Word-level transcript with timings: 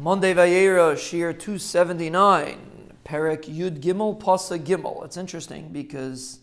Monday 0.00 0.32
Vayera, 0.32 0.94
Shiur 0.94 1.38
279, 1.38 2.58
Perek 3.04 3.44
Yud 3.54 3.80
Gimel, 3.82 4.18
Pasuk 4.18 4.60
Gimel. 4.60 5.04
It's 5.04 5.18
interesting 5.18 5.68
because 5.68 6.38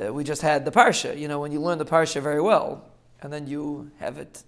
uh, 0.00 0.12
we 0.12 0.22
just 0.22 0.40
had 0.40 0.64
the 0.64 0.70
Parsha. 0.70 1.18
You 1.18 1.26
know, 1.26 1.40
when 1.40 1.50
you 1.50 1.60
learn 1.60 1.78
the 1.78 1.84
Parsha 1.84 2.22
very 2.22 2.40
well, 2.40 2.84
and 3.22 3.32
then 3.32 3.48
you 3.48 3.90
have 3.98 4.18
it, 4.18 4.44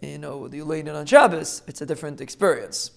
you 0.00 0.16
know, 0.16 0.48
you 0.50 0.64
learn 0.64 0.88
it 0.88 0.94
on 0.94 1.04
Shabbos, 1.04 1.60
it's 1.66 1.82
a 1.82 1.86
different 1.86 2.22
experience. 2.22 2.92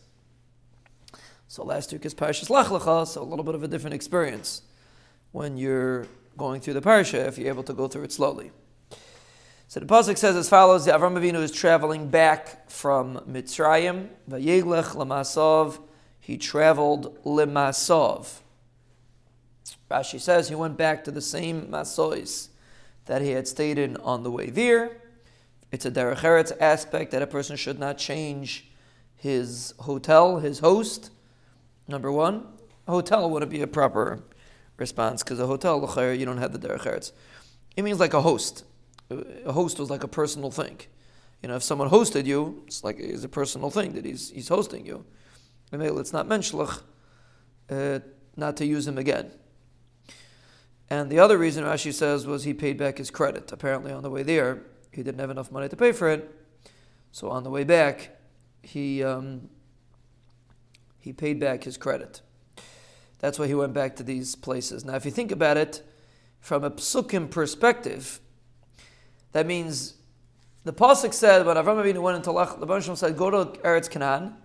So 1.49 1.65
last 1.65 1.91
week 1.91 2.05
is 2.05 2.15
Parshas 2.15 2.49
Lech 2.49 2.67
Lecha, 2.67 3.05
so 3.05 3.21
a 3.21 3.25
little 3.25 3.43
bit 3.43 3.55
of 3.55 3.63
a 3.63 3.67
different 3.67 3.95
experience 3.95 4.61
when 5.33 5.57
you're 5.57 6.07
going 6.37 6.61
through 6.61 6.75
the 6.75 6.81
Parsha, 6.81 7.27
if 7.27 7.37
you're 7.37 7.49
able 7.49 7.63
to 7.63 7.73
go 7.73 7.89
through 7.89 8.03
it 8.03 8.13
slowly. 8.13 8.51
So 9.71 9.79
the 9.79 9.85
pasuk 9.85 10.17
says 10.17 10.35
as 10.35 10.49
follows: 10.49 10.83
the 10.83 10.91
Avram 10.91 11.17
Avinu 11.17 11.41
is 11.41 11.49
traveling 11.49 12.09
back 12.09 12.69
from 12.69 13.19
Mitzrayim. 13.19 14.09
Vayelech 14.29 14.97
lemasov. 14.97 15.79
He 16.19 16.37
traveled 16.37 17.17
lemasov. 17.23 18.41
Rashi 19.89 20.19
says 20.19 20.49
he 20.49 20.55
went 20.55 20.75
back 20.75 21.05
to 21.05 21.11
the 21.11 21.21
same 21.21 21.67
masois 21.67 22.49
that 23.05 23.21
he 23.21 23.29
had 23.29 23.47
stayed 23.47 23.77
in 23.77 23.95
on 23.95 24.23
the 24.23 24.29
way 24.29 24.49
there. 24.49 24.97
It's 25.71 25.85
a 25.85 25.91
derech 25.91 26.17
eretz 26.17 26.51
aspect 26.59 27.11
that 27.11 27.21
a 27.21 27.27
person 27.27 27.55
should 27.55 27.79
not 27.79 27.97
change 27.97 28.69
his 29.15 29.73
hotel, 29.79 30.39
his 30.39 30.59
host. 30.59 31.11
Number 31.87 32.11
one, 32.11 32.45
a 32.89 32.91
hotel 32.91 33.29
wouldn't 33.29 33.49
be 33.49 33.61
a 33.61 33.67
proper 33.67 34.21
response 34.75 35.23
because 35.23 35.39
a 35.39 35.47
hotel, 35.47 35.79
you 36.13 36.25
don't 36.25 36.39
have 36.39 36.51
the 36.51 36.59
derech 36.59 36.81
eretz. 36.81 37.13
It 37.77 37.83
means 37.83 38.01
like 38.01 38.13
a 38.13 38.21
host 38.21 38.65
a 39.45 39.51
host 39.51 39.79
was 39.79 39.89
like 39.89 40.03
a 40.03 40.07
personal 40.07 40.51
thing. 40.51 40.79
You 41.41 41.49
know, 41.49 41.55
if 41.55 41.63
someone 41.63 41.89
hosted 41.89 42.25
you, 42.25 42.63
it's 42.67 42.83
like 42.83 42.99
it's 42.99 43.23
a 43.23 43.29
personal 43.29 43.69
thing 43.69 43.93
that 43.93 44.05
he's 44.05 44.29
he's 44.29 44.47
hosting 44.47 44.85
you. 44.85 45.05
And 45.71 45.81
it's 45.81 46.13
not 46.13 46.27
menschlich 46.27 46.81
uh, 47.69 47.99
not 48.35 48.57
to 48.57 48.65
use 48.65 48.87
him 48.87 48.97
again. 48.97 49.31
And 50.89 51.09
the 51.09 51.19
other 51.19 51.37
reason 51.37 51.63
Rashi 51.63 51.93
says 51.93 52.27
was 52.27 52.43
he 52.43 52.53
paid 52.53 52.77
back 52.77 52.97
his 52.97 53.09
credit. 53.09 53.51
Apparently, 53.51 53.93
on 53.93 54.03
the 54.03 54.09
way 54.09 54.23
there, 54.23 54.63
he 54.91 55.03
didn't 55.03 55.19
have 55.19 55.29
enough 55.29 55.51
money 55.51 55.69
to 55.69 55.75
pay 55.75 55.93
for 55.93 56.09
it. 56.09 56.29
So 57.13 57.29
on 57.29 57.43
the 57.43 57.49
way 57.49 57.63
back, 57.63 58.17
he 58.61 59.03
um, 59.03 59.49
he 60.99 61.13
paid 61.13 61.39
back 61.39 61.63
his 61.63 61.77
credit. 61.77 62.21
That's 63.19 63.39
why 63.39 63.47
he 63.47 63.55
went 63.55 63.73
back 63.73 63.95
to 63.97 64.03
these 64.03 64.35
places. 64.35 64.83
Now, 64.83 64.95
if 64.95 65.05
you 65.05 65.11
think 65.11 65.31
about 65.31 65.55
it 65.55 65.81
from 66.39 66.63
a 66.63 66.71
psukim 66.71 67.29
perspective, 67.29 68.19
that 69.31 69.45
means 69.45 69.95
the 70.63 70.73
pasuk 70.73 71.13
said 71.13 71.45
when 71.45 71.57
Avram 71.57 71.83
Avinu 71.83 72.01
went 72.01 72.17
into 72.17 72.31
Lech, 72.31 72.59
the 72.59 72.65
Baruch 72.65 72.97
said, 72.97 73.17
"Go 73.17 73.29
to 73.29 73.59
Eretz 73.61 73.89
Canaan. 73.89 74.35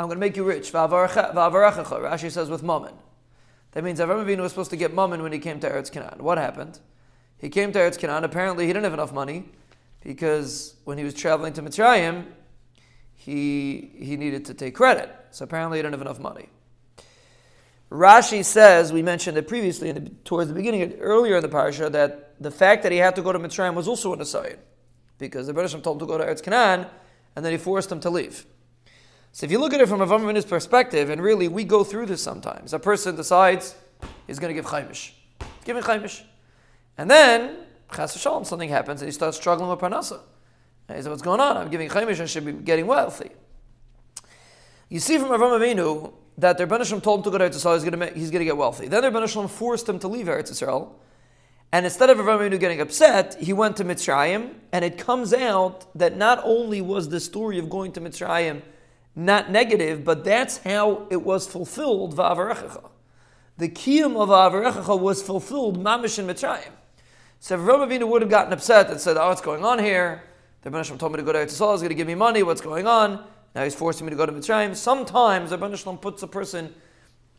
I'm 0.00 0.06
going 0.06 0.16
to 0.16 0.20
make 0.20 0.36
you 0.36 0.44
rich." 0.44 0.72
Rashi 0.72 2.30
says 2.30 2.48
with 2.48 2.62
mammon. 2.62 2.94
That 3.72 3.84
means 3.84 4.00
Avram 4.00 4.24
Avinu 4.24 4.40
was 4.40 4.52
supposed 4.52 4.70
to 4.70 4.76
get 4.76 4.94
mammon 4.94 5.22
when 5.22 5.32
he 5.32 5.38
came 5.38 5.60
to 5.60 5.68
Eretz 5.68 5.90
Canaan. 5.90 6.22
What 6.22 6.38
happened? 6.38 6.80
He 7.38 7.48
came 7.48 7.72
to 7.72 7.78
Eretz 7.78 7.98
Canaan. 7.98 8.24
Apparently, 8.24 8.66
he 8.66 8.72
didn't 8.72 8.84
have 8.84 8.94
enough 8.94 9.12
money 9.12 9.50
because 10.02 10.74
when 10.84 10.98
he 10.98 11.04
was 11.04 11.14
traveling 11.14 11.52
to 11.52 11.62
Mitzrayim, 11.62 12.26
he 13.14 13.92
he 13.98 14.16
needed 14.16 14.44
to 14.46 14.54
take 14.54 14.74
credit. 14.74 15.14
So 15.30 15.44
apparently, 15.44 15.78
he 15.78 15.82
didn't 15.82 15.94
have 15.94 16.02
enough 16.02 16.20
money. 16.20 16.48
Rashi 17.90 18.44
says, 18.44 18.92
we 18.92 19.02
mentioned 19.02 19.38
it 19.38 19.48
previously 19.48 19.92
the, 19.92 20.10
towards 20.24 20.48
the 20.48 20.54
beginning, 20.54 20.94
earlier 21.00 21.36
in 21.36 21.42
the 21.42 21.48
parsha, 21.48 21.90
that 21.92 22.34
the 22.40 22.50
fact 22.50 22.82
that 22.82 22.92
he 22.92 22.98
had 22.98 23.16
to 23.16 23.22
go 23.22 23.32
to 23.32 23.38
Mitzrayim 23.38 23.74
was 23.74 23.88
also 23.88 24.12
an 24.12 24.20
aside, 24.20 24.58
because 25.18 25.46
the 25.46 25.54
British 25.54 25.72
told 25.72 25.96
him 25.96 26.00
to 26.00 26.06
go 26.06 26.18
to 26.18 26.24
Eretz 26.24 26.42
Canaan, 26.42 26.86
and 27.34 27.44
then 27.44 27.52
he 27.52 27.58
forced 27.58 27.90
him 27.90 28.00
to 28.00 28.10
leave. 28.10 28.44
So 29.32 29.46
if 29.46 29.52
you 29.52 29.58
look 29.58 29.72
at 29.72 29.80
it 29.80 29.88
from 29.88 30.00
Avram 30.00 30.20
Avinu's 30.20 30.44
perspective, 30.44 31.08
and 31.08 31.22
really 31.22 31.48
we 31.48 31.64
go 31.64 31.84
through 31.84 32.06
this 32.06 32.22
sometimes, 32.22 32.74
a 32.74 32.78
person 32.78 33.16
decides 33.16 33.74
he's 34.26 34.38
going 34.38 34.54
to 34.54 34.54
give 34.54 34.68
chomesh, 34.70 35.12
giving 35.64 35.82
chomesh, 35.82 36.22
and 36.98 37.10
then 37.10 37.56
chas 37.94 38.16
v'shalom, 38.16 38.44
something 38.44 38.68
happens, 38.68 39.00
and 39.00 39.08
he 39.08 39.12
starts 39.12 39.36
struggling 39.36 39.70
with 39.70 39.78
parnasa. 39.78 40.20
He 40.88 40.94
says, 40.94 41.08
"What's 41.08 41.22
going 41.22 41.40
on? 41.40 41.56
I'm 41.56 41.70
giving 41.70 41.88
chomesh. 41.88 42.20
I 42.20 42.26
should 42.26 42.44
be 42.44 42.52
getting 42.52 42.86
wealthy." 42.86 43.30
You 44.88 45.00
see 45.00 45.18
from 45.18 45.28
Avram 45.28 45.58
Avinu 45.58 46.12
that 46.38 46.56
the 46.56 46.66
Rebbeinu 46.66 47.02
told 47.02 47.20
him 47.20 47.24
to 47.24 47.30
go 47.30 47.38
to 47.38 47.50
Eretz 47.50 47.56
Yisrael, 47.56 47.74
he's 47.74 47.84
going 47.84 47.98
to, 47.98 48.18
he's 48.18 48.30
going 48.30 48.40
to 48.40 48.44
get 48.44 48.56
wealthy. 48.56 48.88
Then 48.88 49.02
the 49.02 49.10
Rebbeinu 49.10 49.50
forced 49.50 49.88
him 49.88 49.98
to 49.98 50.08
leave 50.08 50.26
Eretz 50.26 50.50
Yisrael, 50.50 50.92
and 51.70 51.84
instead 51.84 52.08
of 52.08 52.16
Avram 52.16 52.58
getting 52.58 52.80
upset, 52.80 53.36
he 53.40 53.52
went 53.52 53.76
to 53.76 53.84
Mitzrayim, 53.84 54.54
and 54.72 54.84
it 54.84 54.96
comes 54.96 55.34
out 55.34 55.86
that 55.98 56.16
not 56.16 56.40
only 56.42 56.80
was 56.80 57.10
the 57.10 57.20
story 57.20 57.58
of 57.58 57.68
going 57.68 57.92
to 57.92 58.00
Mitzrayim 58.00 58.62
not 59.14 59.50
negative, 59.50 60.04
but 60.04 60.24
that's 60.24 60.58
how 60.58 61.06
it 61.10 61.22
was 61.22 61.46
fulfilled, 61.46 62.16
Va'avarechecha. 62.16 62.88
The 63.58 63.68
kiyum 63.68 64.16
of 64.16 64.28
Va'avarechecha 64.28 64.98
was 64.98 65.22
fulfilled, 65.22 65.76
mamish 65.76 66.18
in 66.18 66.26
Mitzrayim. 66.26 66.70
So 67.40 67.56
if 67.56 67.60
Avram 67.60 68.08
would 68.08 68.22
have 68.22 68.30
gotten 68.30 68.52
upset 68.52 68.90
and 68.90 69.00
said, 69.00 69.16
oh, 69.16 69.28
what's 69.28 69.42
going 69.42 69.64
on 69.64 69.78
here? 69.78 70.22
The 70.62 70.70
Rebbeinu 70.70 70.98
told 70.98 71.12
me 71.12 71.18
to 71.18 71.22
go 71.24 71.32
to 71.32 71.40
Eretz 71.40 71.52
Yisrael, 71.52 71.72
he's 71.72 71.80
going 71.80 71.88
to 71.88 71.94
give 71.96 72.06
me 72.06 72.14
money, 72.14 72.42
what's 72.44 72.60
going 72.60 72.86
on? 72.86 73.24
Now 73.54 73.64
he's 73.64 73.74
forcing 73.74 74.06
me 74.06 74.10
to 74.10 74.16
go 74.16 74.26
to 74.26 74.32
Mitzrayim. 74.32 74.76
Sometimes 74.76 75.50
the 75.50 75.58
Rebbeinu 75.58 76.00
puts 76.00 76.22
a 76.22 76.26
person 76.26 76.74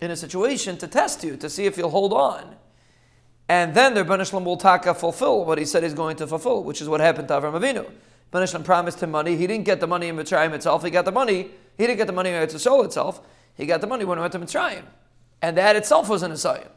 in 0.02 0.12
a 0.12 0.16
situation 0.16 0.78
to 0.78 0.88
test 0.88 1.24
you, 1.24 1.38
to 1.38 1.50
see 1.50 1.66
if 1.66 1.78
you'll 1.78 1.90
hold 1.90 2.14
on. 2.14 2.56
And 3.47 3.74
then 3.74 3.94
the 3.94 4.03
Rebbeinu 4.03 4.44
will 4.44 4.58
taka 4.58 4.94
fulfill 4.94 5.46
what 5.46 5.58
he 5.58 5.66
said 5.66 5.84
he's 5.84 5.94
going 5.94 6.18
to 6.18 6.28
fulfill, 6.28 6.64
which 6.64 6.81
is 6.81 6.90
what 6.90 7.02
happened 7.02 7.28
to 7.30 7.34
Avram 7.36 7.59
Avinu. 7.59 7.90
Rebbeinu 8.31 8.64
promised 8.64 9.02
him 9.02 9.12
money. 9.12 9.36
He 9.36 9.47
didn't 9.47 9.66
get 9.66 9.80
the 9.80 9.88
money 9.88 10.08
in 10.08 10.16
Mitzrayim 10.16 10.53
itself. 10.53 10.84
He 10.84 10.92
got 10.92 11.06
the 11.06 11.12
money. 11.12 11.50
He 11.78 11.88
didn't 11.88 11.97
get 11.97 12.08
the 12.08 12.14
money 12.14 12.30
in 12.30 12.36
Eretz 12.36 12.86
itself. 12.86 13.22
He 13.56 13.66
got 13.66 13.81
the 13.81 13.88
money 13.88 14.06
when 14.06 14.18
he 14.18 14.22
went 14.22 14.34
to 14.34 14.40
Mitzrayim. 14.40 14.84
And 15.41 15.58
that 15.58 15.76
itself 15.76 16.09
was 16.09 16.22
an 16.22 16.31
Asayim. 16.31 16.68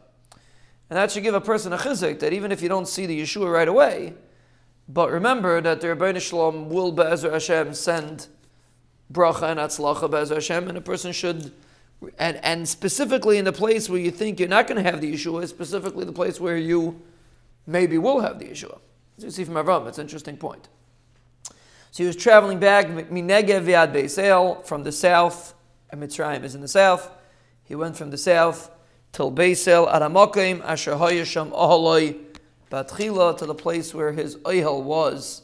And 0.89 0.97
that 0.97 1.11
should 1.11 1.23
give 1.23 1.35
a 1.35 1.41
person 1.41 1.73
a 1.73 1.79
chizik 1.79 2.21
that 2.21 2.33
even 2.33 2.53
if 2.53 2.63
you 2.63 2.69
don't 2.69 2.87
see 2.87 3.07
the 3.07 3.21
Yeshua 3.21 3.53
right 3.53 3.69
away, 3.69 4.15
but 4.89 5.11
remember 5.11 5.61
that 5.61 5.81
the 5.81 5.89
Rebbeinu 5.89 6.21
Shalom 6.21 6.69
will, 6.69 6.93
Be'ezer 6.93 7.33
Hashem, 7.33 7.75
send 7.75 8.29
bracha 9.13 9.51
and 9.51 9.61
atzlacha 9.61 10.11
bez 10.11 10.31
Hashem, 10.31 10.69
and 10.69 10.79
a 10.79 10.81
person 10.81 11.13
should, 11.13 11.53
and, 12.19 12.37
and 12.43 12.69
specifically 12.69 13.39
in 13.39 13.45
the 13.45 13.53
place 13.53 13.89
where 13.89 14.01
you 14.01 14.11
think 14.11 14.41
you're 14.41 14.49
not 14.49 14.67
going 14.67 14.83
to 14.83 14.91
have 14.91 15.01
the 15.01 15.13
Yeshua, 15.13 15.47
specifically 15.49 16.05
the 16.05 16.13
place 16.13 16.41
where 16.41 16.57
you 16.57 17.01
maybe 17.67 17.99
will 17.99 18.21
have 18.21 18.39
the 18.39 18.47
Yeshua. 18.47 18.79
As 19.19 19.25
you 19.25 19.31
see 19.31 19.45
from 19.45 19.55
Avram, 19.55 19.87
it's 19.87 19.99
an 19.99 20.03
interesting 20.03 20.37
point. 20.37 20.69
So 21.91 22.03
he 22.03 22.07
was 22.07 22.17
traveling 22.17 22.59
back, 22.59 22.87
Minegev 22.87 23.67
Viad 23.67 23.93
Beisel, 23.93 24.65
from 24.65 24.83
the 24.83 24.93
south, 24.93 25.55
and 25.91 26.03
Mitzrayim 26.03 26.43
is 26.43 26.55
in 26.55 26.63
the 26.63 26.69
south. 26.69 27.11
He 27.65 27.75
went 27.75 27.97
from 27.97 28.11
the 28.11 28.19
south 28.19 28.71
till 29.13 29.31
Beisel, 29.31 29.93
Aramokim, 29.93 30.65
Asher 30.65 30.93
Hayasham 30.93 31.53
Oholoi, 31.53 32.19
Batchila, 32.71 33.37
to 33.37 33.45
the 33.45 33.55
place 33.55 33.93
where 33.93 34.13
his 34.13 34.37
Oyhel 34.37 34.83
was, 34.83 35.43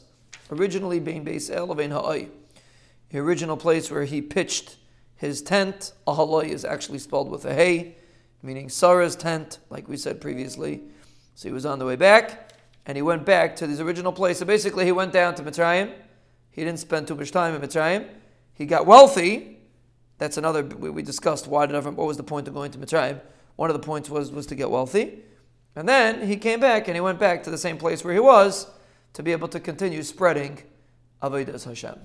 originally 0.51 0.99
being 0.99 1.23
Beisel 1.23 1.69
of 1.69 1.79
Ein 1.79 1.91
Ha'oy 1.91 2.29
the 3.09 3.19
original 3.19 3.57
place 3.57 3.89
where 3.91 4.05
he 4.05 4.21
pitched 4.21 4.77
his 5.15 5.41
tent. 5.41 5.93
Ahaloi 6.07 6.49
is 6.49 6.63
actually 6.63 6.99
spelled 6.99 7.29
with 7.29 7.45
a 7.45 7.53
hey, 7.53 7.95
meaning 8.41 8.69
Sarah's 8.69 9.15
tent, 9.15 9.59
like 9.69 9.87
we 9.87 9.97
said 9.97 10.21
previously. 10.21 10.81
So 11.35 11.49
he 11.49 11.53
was 11.53 11.65
on 11.65 11.79
the 11.79 11.85
way 11.85 11.95
back, 11.95 12.53
and 12.85 12.97
he 12.97 13.01
went 13.01 13.25
back 13.25 13.55
to 13.57 13.67
his 13.67 13.79
original 13.79 14.11
place. 14.11 14.39
So 14.39 14.45
basically, 14.45 14.85
he 14.85 14.91
went 14.91 15.13
down 15.13 15.35
to 15.35 15.43
Mitzrayim. 15.43 15.93
He 16.51 16.63
didn't 16.63 16.79
spend 16.79 17.07
too 17.07 17.15
much 17.15 17.31
time 17.31 17.55
in 17.55 17.61
Mitzrayim. 17.61 18.07
He 18.53 18.65
got 18.65 18.85
wealthy. 18.85 19.57
That's 20.17 20.37
another. 20.37 20.63
We 20.63 21.01
discussed 21.01 21.47
why 21.47 21.65
did 21.65 21.81
what 21.83 21.95
was 21.95 22.17
the 22.17 22.23
point 22.23 22.47
of 22.47 22.53
going 22.53 22.71
to 22.71 22.77
Mitzrayim. 22.77 23.21
One 23.55 23.69
of 23.69 23.73
the 23.73 23.85
points 23.85 24.09
was 24.09 24.31
was 24.31 24.45
to 24.47 24.55
get 24.55 24.69
wealthy, 24.69 25.19
and 25.75 25.87
then 25.87 26.27
he 26.27 26.37
came 26.37 26.59
back 26.59 26.87
and 26.87 26.95
he 26.95 27.01
went 27.01 27.19
back 27.19 27.43
to 27.43 27.49
the 27.49 27.57
same 27.57 27.77
place 27.77 28.03
where 28.03 28.13
he 28.13 28.19
was 28.19 28.67
to 29.13 29.23
be 29.23 29.31
able 29.31 29.47
to 29.49 29.59
continue 29.59 30.03
spreading 30.03 30.63
Avodas 31.21 31.65
Hashem. 31.65 31.99